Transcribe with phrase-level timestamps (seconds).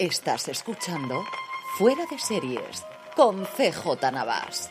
[0.00, 1.26] Estás escuchando
[1.76, 4.70] Fuera de Series con CJ Navas.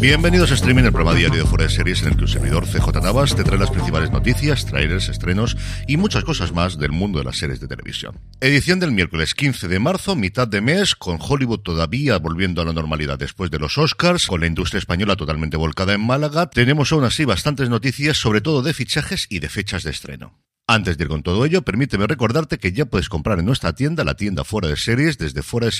[0.00, 2.64] Bienvenidos a Streaming, el programa diario de Fuera de Series en el que un servidor
[2.64, 5.56] CJ Navas te trae las principales noticias, trailers, estrenos
[5.88, 8.20] y muchas cosas más del mundo de las series de televisión.
[8.40, 12.72] Edición del miércoles 15 de marzo, mitad de mes, con Hollywood todavía volviendo a la
[12.72, 17.02] normalidad después de los Oscars, con la industria española totalmente volcada en Málaga, tenemos aún
[17.02, 20.38] así bastantes noticias, sobre todo de fichajes y de fechas de estreno.
[20.72, 24.04] Antes de ir con todo ello, permíteme recordarte que ya puedes comprar en nuestra tienda,
[24.04, 25.72] la tienda fuera de series, desde fuera de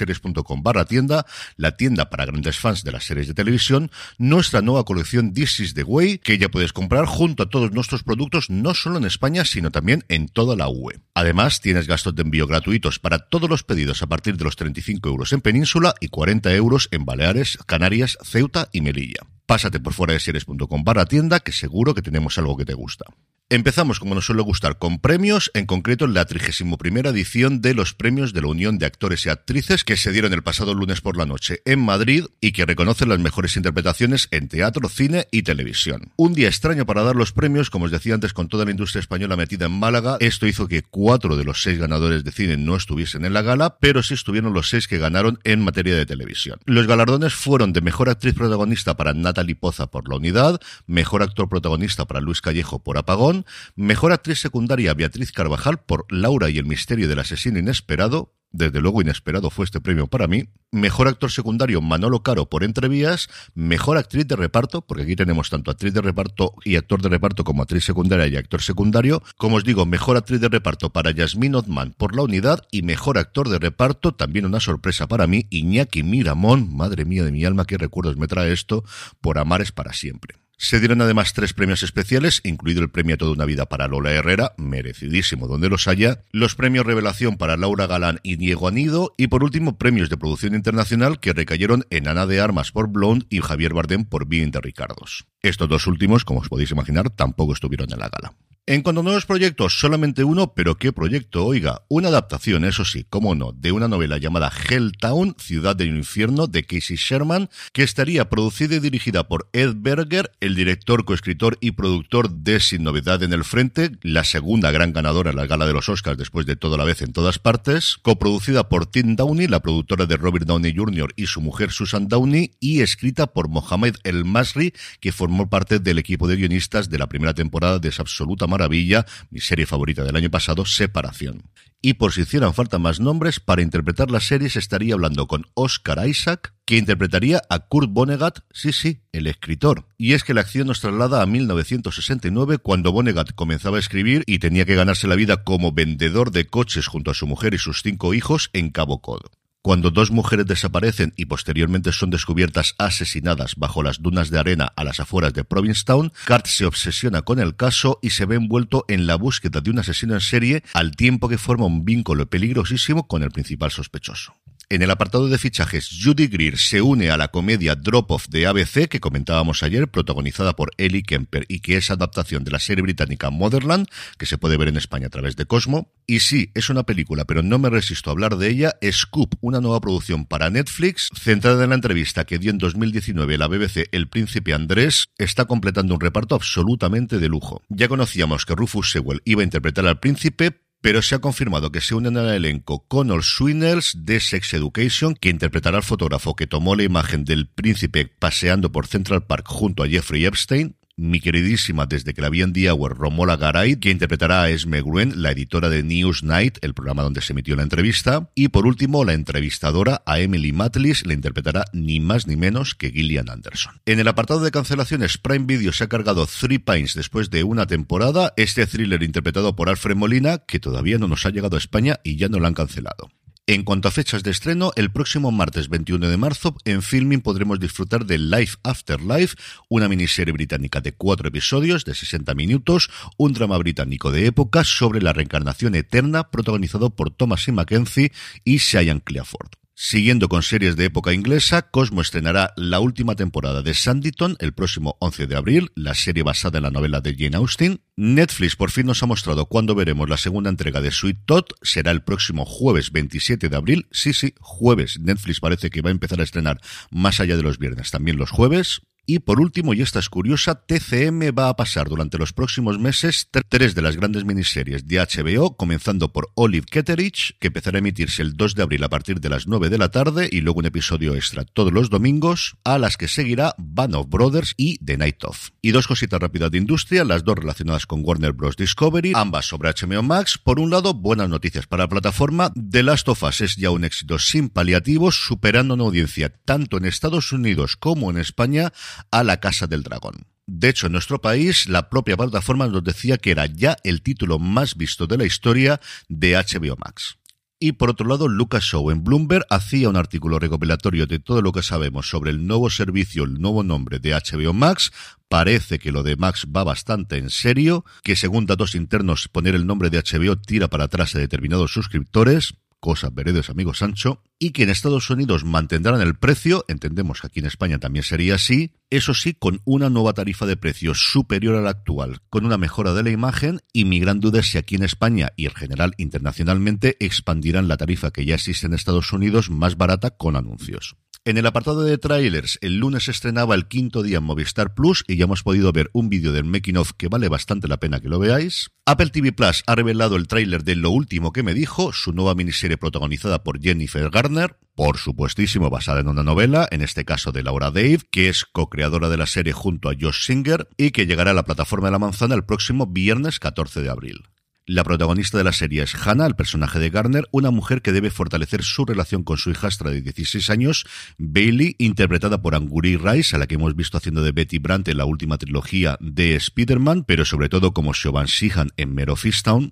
[0.63, 1.25] barra tienda,
[1.57, 5.73] la tienda para grandes fans de las series de televisión, nuestra nueva colección This is
[5.73, 9.47] the Way, que ya puedes comprar junto a todos nuestros productos, no solo en España,
[9.47, 11.01] sino también en toda la UE.
[11.15, 15.09] Además, tienes gastos de envío gratuitos para todos los pedidos a partir de los 35
[15.09, 19.23] euros en Península y 40 euros en Baleares, Canarias, Ceuta y Melilla.
[19.47, 20.47] Pásate por fuera de
[20.84, 23.06] barra tienda, que seguro que tenemos algo que te gusta.
[23.53, 28.33] Empezamos, como nos suele gustar, con premios, en concreto la 31 edición de los premios
[28.33, 31.27] de la Unión de Actores y Actrices que se dieron el pasado lunes por la
[31.27, 36.12] noche en Madrid y que reconocen las mejores interpretaciones en teatro, cine y televisión.
[36.17, 39.00] Un día extraño para dar los premios, como os decía antes, con toda la industria
[39.00, 40.16] española metida en Málaga.
[40.20, 43.77] Esto hizo que cuatro de los seis ganadores de cine no estuviesen en la gala,
[43.81, 46.59] pero sí estuvieron los seis que ganaron en materia de televisión.
[46.64, 51.50] Los galardones fueron de Mejor Actriz Protagonista para Natalie Poza por La Unidad, Mejor Actor
[51.50, 53.42] Protagonista para Luis Callejo por Apagón,
[53.77, 58.34] Mejor actriz secundaria Beatriz Carvajal por Laura y el misterio del asesino inesperado.
[58.53, 60.45] Desde luego inesperado fue este premio para mí.
[60.71, 63.29] Mejor actor secundario Manolo Caro por Entrevías.
[63.55, 67.45] Mejor actriz de reparto, porque aquí tenemos tanto actriz de reparto y actor de reparto
[67.45, 69.23] como actriz secundaria y actor secundario.
[69.39, 73.17] Como os digo, mejor actriz de reparto para Yasmín Othman por La Unidad y mejor
[73.17, 76.77] actor de reparto, también una sorpresa para mí, Iñaki Miramón.
[76.77, 78.84] Madre mía de mi alma, qué recuerdos me trae esto
[79.23, 80.42] por Amares para siempre.
[80.63, 84.53] Se dieron además tres premios especiales, incluido el premio Toda una Vida para Lola Herrera,
[84.56, 89.43] merecidísimo donde los haya, los premios Revelación para Laura Galán y Diego Anido, y por
[89.43, 93.75] último premios de producción internacional que recayeron en Ana de Armas por Blonde y Javier
[93.75, 95.27] Bardem por Bien de Ricardos.
[95.43, 98.33] Estos dos últimos, como os podéis imaginar, tampoco estuvieron en la gala.
[98.65, 101.45] En cuanto a nuevos proyectos, solamente uno, pero ¿qué proyecto?
[101.45, 106.47] Oiga, una adaptación, eso sí, cómo no, de una novela llamada Helltown, Ciudad del Infierno,
[106.47, 111.72] de Casey Sherman, que estaría producida y dirigida por Ed Berger, el director, coescritor y
[111.72, 115.72] productor de Sin Novedad en el Frente, la segunda gran ganadora en la gala de
[115.72, 119.59] los Oscars después de toda la vez en todas partes, coproducida por Tim Downey, la
[119.59, 121.12] productora de Robert Downey Jr.
[121.17, 125.99] y su mujer Susan Downey, y escrita por Mohamed El Masri, que formó parte del
[125.99, 130.31] equipo de guionistas de la primera temporada de absoluta maravilla, mi serie favorita del año
[130.31, 131.43] pasado, Separación.
[131.85, 135.47] Y por si hicieran falta más nombres, para interpretar la serie se estaría hablando con
[135.55, 139.89] Oscar Isaac, que interpretaría a Kurt Vonnegut, sí, sí, el escritor.
[139.99, 144.39] Y es que la acción nos traslada a 1969, cuando Vonnegut comenzaba a escribir y
[144.39, 147.83] tenía que ganarse la vida como vendedor de coches junto a su mujer y sus
[147.83, 149.23] cinco hijos en Cabo Cod.
[149.65, 154.83] Cuando dos mujeres desaparecen y posteriormente son descubiertas asesinadas bajo las dunas de arena a
[154.83, 159.06] las afueras de Provincetown, Cart se obsesiona con el caso y se ve envuelto en
[159.06, 163.22] la búsqueda de un asesino en serie al tiempo que forma un vínculo peligrosísimo con
[163.22, 164.34] el principal sospechoso.
[164.72, 168.47] En el apartado de fichajes, Judy Greer se une a la comedia Drop Off de
[168.47, 172.81] ABC que comentábamos ayer, protagonizada por Ellie Kemper y que es adaptación de la serie
[172.81, 175.93] británica Motherland, que se puede ver en España a través de Cosmo.
[176.06, 178.72] Y sí, es una película, pero no me resisto a hablar de ella.
[178.91, 183.49] Scoop, una nueva producción para Netflix, centrada en la entrevista que dio en 2019 la
[183.49, 187.60] BBC El Príncipe Andrés, está completando un reparto absolutamente de lujo.
[187.69, 191.81] Ya conocíamos que Rufus Sewell iba a interpretar al príncipe, pero se ha confirmado que
[191.81, 196.76] se unen al elenco Connor Swinells de Sex Education, que interpretará al fotógrafo que tomó
[196.76, 202.14] la imagen del príncipe paseando por Central Park junto a Jeffrey Epstein, mi queridísima desde
[202.14, 205.69] que la vi en The Hour, Romola Garay, que interpretará a Esme Gruen, la editora
[205.69, 208.30] de News Night, el programa donde se emitió la entrevista.
[208.34, 212.91] Y por último, la entrevistadora a Emily Matlis la interpretará ni más ni menos que
[212.91, 213.80] Gillian Anderson.
[213.86, 217.66] En el apartado de cancelaciones, Prime Video se ha cargado Three Pines después de una
[217.66, 218.33] temporada.
[218.36, 222.16] Este thriller interpretado por Alfred Molina, que todavía no nos ha llegado a España y
[222.16, 223.10] ya no lo han cancelado.
[223.48, 227.59] En cuanto a fechas de estreno, el próximo martes 21 de marzo en Filming podremos
[227.59, 229.34] disfrutar de Life After Life,
[229.68, 235.03] una miniserie británica de cuatro episodios de 60 minutos, un drama británico de época sobre
[235.03, 237.50] la reencarnación eterna protagonizado por Thomas E.
[237.50, 238.12] Mackenzie
[238.44, 239.61] y Cheyenne Clearford.
[239.84, 244.97] Siguiendo con series de época inglesa, Cosmo estrenará la última temporada de Sanditon el próximo
[245.01, 247.81] 11 de abril, la serie basada en la novela de Jane Austen.
[247.97, 251.91] Netflix por fin nos ha mostrado cuándo veremos la segunda entrega de Sweet Todd, será
[251.91, 253.89] el próximo jueves 27 de abril.
[253.91, 255.01] Sí, sí, jueves.
[255.01, 256.61] Netflix parece que va a empezar a estrenar
[256.93, 258.83] más allá de los viernes, también los jueves.
[259.04, 263.28] Y por último, y esta es curiosa, TCM va a pasar durante los próximos meses
[263.49, 268.23] tres de las grandes miniseries de HBO, comenzando por Olive Ketterich, que empezará a emitirse
[268.23, 270.66] el 2 de abril a partir de las 9 de la tarde, y luego un
[270.66, 275.25] episodio extra todos los domingos, a las que seguirá Band of Brothers y The Night
[275.25, 275.50] Of.
[275.61, 278.57] Y dos cositas rápidas de industria, las dos relacionadas con Warner Bros.
[278.57, 280.38] Discovery, ambas sobre HBO Max.
[280.38, 282.52] Por un lado, buenas noticias para la plataforma.
[282.55, 286.85] The Last of Us es ya un éxito sin paliativos, superando una audiencia tanto en
[286.85, 288.73] Estados Unidos como en España
[289.11, 290.26] a la Casa del Dragón.
[290.47, 294.38] De hecho, en nuestro país, la propia plataforma nos decía que era ya el título
[294.38, 297.18] más visto de la historia de HBO Max.
[297.64, 301.52] Y por otro lado, Lucas Show en Bloomberg hacía un artículo recopilatorio de todo lo
[301.52, 304.90] que sabemos sobre el nuevo servicio, el nuevo nombre de HBO Max.
[305.28, 309.64] Parece que lo de Max va bastante en serio, que según datos internos poner el
[309.64, 314.64] nombre de HBO tira para atrás a determinados suscriptores cosas veredes, amigo Sancho, y que
[314.64, 319.14] en Estados Unidos mantendrán el precio, entendemos que aquí en España también sería así, eso
[319.14, 323.05] sí, con una nueva tarifa de precios superior a la actual, con una mejora de
[323.05, 326.97] la imagen, y mi gran duda es si aquí en España y en general internacionalmente
[326.99, 330.97] expandirán la tarifa que ya existe en Estados Unidos más barata con anuncios.
[331.25, 335.14] En el apartado de trailers, el lunes estrenaba el quinto día en Movistar Plus y
[335.14, 338.09] ya hemos podido ver un vídeo del making of que vale bastante la pena que
[338.09, 338.71] lo veáis.
[338.87, 342.35] Apple TV Plus ha revelado el tráiler de Lo último que me dijo, su nueva
[342.35, 347.45] miniserie protagonizada por Jennifer Garner, por supuestísimo basada en una novela, en este caso de
[347.45, 351.30] Laura Dave, que es co-creadora de la serie junto a Josh Singer y que llegará
[351.30, 354.25] a la plataforma de la manzana el próximo viernes 14 de abril.
[354.64, 358.11] La protagonista de la serie es Hannah, el personaje de Garner, una mujer que debe
[358.11, 360.87] fortalecer su relación con su hijastra de 16 años,
[361.18, 364.99] Bailey, interpretada por Anguri Rice, a la que hemos visto haciendo de Betty Brandt en
[364.99, 369.25] la última trilogía de Spider-Man, pero sobre todo como Siobhan Sheehan en Mare of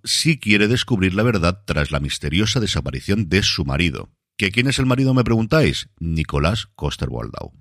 [0.02, 4.10] si quiere descubrir la verdad tras la misteriosa desaparición de su marido.
[4.36, 5.88] ¿Que quién es el marido, me preguntáis?
[6.00, 7.52] Nicolás Coster-Waldau.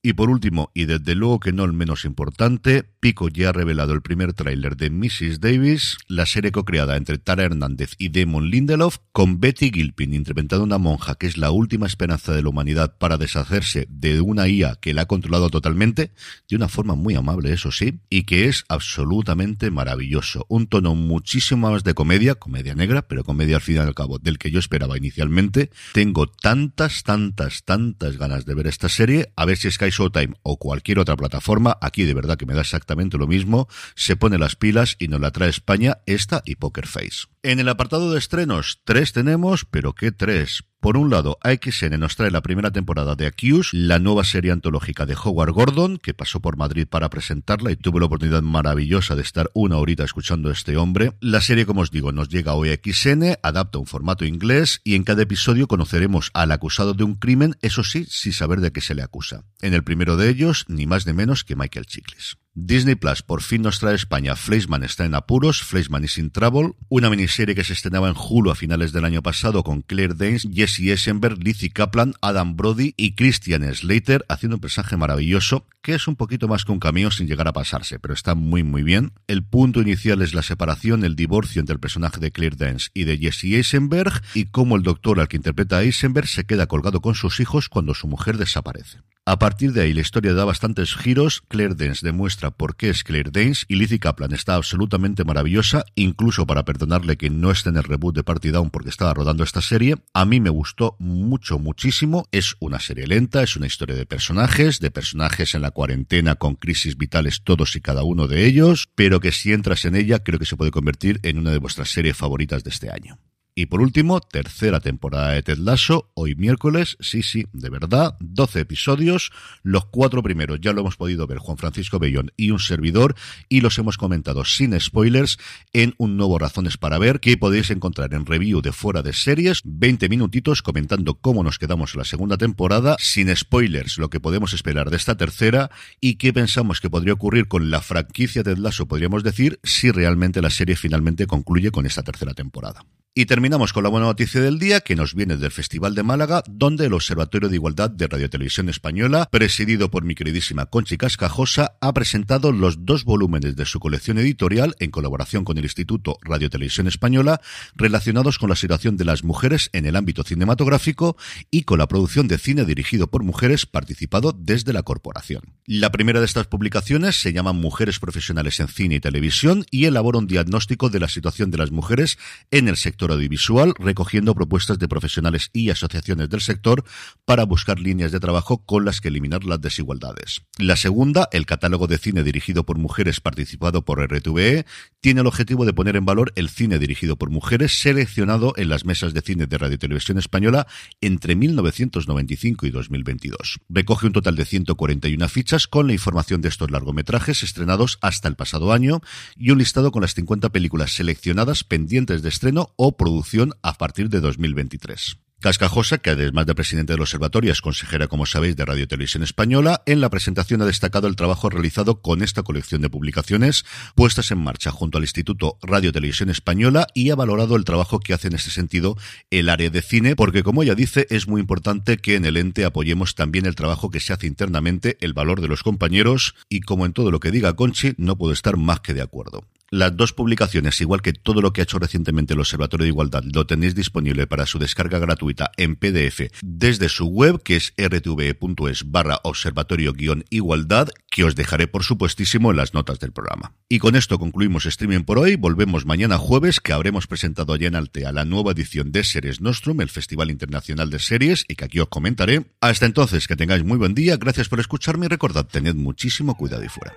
[0.00, 3.94] Y por último, y desde luego que no el menos importante, Pico ya ha revelado
[3.94, 5.40] el primer tráiler de Mrs.
[5.40, 10.78] Davis, la serie co-creada entre Tara Hernández y Damon Lindelof, con Betty Gilpin interpretando una
[10.78, 14.94] monja que es la última esperanza de la humanidad para deshacerse de una IA que
[14.94, 16.12] la ha controlado totalmente,
[16.48, 20.46] de una forma muy amable, eso sí, y que es absolutamente maravilloso.
[20.48, 24.20] Un tono muchísimo más de comedia, comedia negra, pero comedia al fin y al cabo,
[24.20, 25.70] del que yo esperaba inicialmente.
[25.92, 30.34] Tengo tantas, tantas, tantas ganas de ver esta serie, a ver si es que Showtime
[30.42, 34.38] o cualquier otra plataforma, aquí de verdad que me da exactamente lo mismo, se pone
[34.38, 37.26] las pilas y nos la trae España esta y Poker Face.
[37.44, 40.64] En el apartado de estrenos, tres tenemos, pero ¿qué tres?
[40.80, 45.06] Por un lado, AXN nos trae la primera temporada de Accused, la nueva serie antológica
[45.06, 49.22] de Howard Gordon, que pasó por Madrid para presentarla y tuve la oportunidad maravillosa de
[49.22, 51.12] estar una horita escuchando a este hombre.
[51.20, 54.96] La serie, como os digo, nos llega hoy a XN, adapta un formato inglés y
[54.96, 58.80] en cada episodio conoceremos al acusado de un crimen, eso sí, sin saber de qué
[58.80, 59.44] se le acusa.
[59.60, 62.36] En el primero de ellos, ni más ni menos que Michael Chiklis.
[62.60, 66.72] Disney Plus por fin nos trae España Fleischman está en apuros, Fleischman is in trouble,
[66.88, 70.48] una miniserie que se estrenaba en Hulu a finales del año pasado con Claire Danes,
[70.52, 76.08] Jesse Eisenberg, Lizzie Kaplan, Adam Brody y Christian Slater haciendo un personaje maravilloso que es
[76.08, 79.12] un poquito más que un cameo sin llegar a pasarse, pero está muy muy bien.
[79.28, 83.04] El punto inicial es la separación, el divorcio entre el personaje de Claire Danes y
[83.04, 87.00] de Jesse Eisenberg y cómo el doctor al que interpreta a Eisenberg se queda colgado
[87.00, 88.98] con sus hijos cuando su mujer desaparece.
[89.30, 93.04] A partir de ahí la historia da bastantes giros, Claire Danes demuestra por qué es
[93.04, 97.76] Claire Danes y Lizzie Kaplan está absolutamente maravillosa, incluso para perdonarle que no esté en
[97.76, 99.96] el reboot de Party Down porque estaba rodando esta serie.
[100.14, 102.26] A mí me gustó mucho, muchísimo.
[102.32, 106.54] Es una serie lenta, es una historia de personajes, de personajes en la cuarentena con
[106.54, 110.38] crisis vitales todos y cada uno de ellos, pero que si entras en ella creo
[110.38, 113.18] que se puede convertir en una de vuestras series favoritas de este año.
[113.58, 118.60] Y por último, tercera temporada de Ted Lasso, hoy miércoles, sí, sí, de verdad, 12
[118.60, 119.32] episodios,
[119.64, 123.16] los cuatro primeros ya lo hemos podido ver Juan Francisco Bellón y un servidor,
[123.48, 125.38] y los hemos comentado sin spoilers
[125.72, 129.62] en un nuevo Razones para Ver que podéis encontrar en review de fuera de series,
[129.64, 134.52] 20 minutitos comentando cómo nos quedamos en la segunda temporada, sin spoilers, lo que podemos
[134.52, 135.68] esperar de esta tercera
[136.00, 140.42] y qué pensamos que podría ocurrir con la franquicia Ted Lasso, podríamos decir, si realmente
[140.42, 142.84] la serie finalmente concluye con esta tercera temporada.
[143.14, 146.44] Y terminamos con la buena noticia del día que nos viene del Festival de Málaga,
[146.48, 151.72] donde el Observatorio de Igualdad de Radio Televisión Española, presidido por mi queridísima Conchi Cascajosa,
[151.80, 156.48] ha presentado los dos volúmenes de su colección editorial en colaboración con el Instituto Radio
[156.48, 157.40] Televisión Española,
[157.74, 161.16] relacionados con la situación de las mujeres en el ámbito cinematográfico
[161.50, 165.42] y con la producción de cine dirigido por mujeres participado desde la corporación.
[165.66, 170.18] La primera de estas publicaciones se llama Mujeres Profesionales en Cine y Televisión y elabora
[170.18, 172.16] un diagnóstico de la situación de las mujeres
[172.52, 176.84] en el sector audiovisual, recogiendo propuestas de profesionales y asociaciones del sector
[177.24, 180.42] para buscar líneas de trabajo con las que eliminar las desigualdades.
[180.58, 184.66] La segunda, el catálogo de cine dirigido por mujeres participado por RTVE,
[185.00, 188.84] tiene el objetivo de poner en valor el cine dirigido por mujeres seleccionado en las
[188.84, 190.66] mesas de cine de Radio y Televisión Española
[191.00, 193.60] entre 1995 y 2022.
[193.68, 198.36] Recoge un total de 141 fichas con la información de estos largometrajes estrenados hasta el
[198.36, 199.00] pasado año
[199.36, 204.08] y un listado con las 50 películas seleccionadas pendientes de estreno o producción a partir
[204.08, 205.18] de 2023.
[205.40, 209.82] Cascajosa, que además de presidente del observatorio es consejera, como sabéis, de Radio Televisión Española,
[209.86, 213.64] en la presentación ha destacado el trabajo realizado con esta colección de publicaciones
[213.94, 218.14] puestas en marcha junto al Instituto Radio Televisión Española y ha valorado el trabajo que
[218.14, 218.96] hace en este sentido
[219.30, 222.64] el área de cine, porque como ella dice, es muy importante que en el ente
[222.64, 226.84] apoyemos también el trabajo que se hace internamente, el valor de los compañeros y como
[226.84, 229.44] en todo lo que diga Conchi, no puedo estar más que de acuerdo.
[229.70, 233.22] Las dos publicaciones, igual que todo lo que ha hecho recientemente el Observatorio de Igualdad,
[233.24, 238.90] lo tenéis disponible para su descarga gratuita en PDF desde su web, que es rtve.es
[238.90, 243.52] barra observatorio-igualdad, que os dejaré por supuestísimo en las notas del programa.
[243.68, 245.36] Y con esto concluimos streaming por hoy.
[245.36, 249.82] Volvemos mañana jueves, que habremos presentado allá en Altea la nueva edición de Series Nostrum,
[249.82, 252.46] el Festival Internacional de Series, y que aquí os comentaré.
[252.62, 254.16] Hasta entonces, que tengáis muy buen día.
[254.16, 256.94] Gracias por escucharme y recordad, tened muchísimo cuidado y fuera.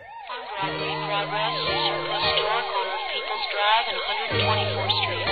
[3.51, 3.99] Drive and
[4.47, 5.30] 124th Street.